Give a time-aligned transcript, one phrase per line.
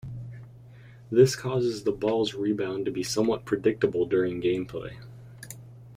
[1.11, 4.97] This causes the balls' rebound to be somewhat predictable during game play.